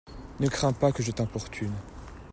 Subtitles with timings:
[0.39, 1.75] Ne crains pas que je t'importune.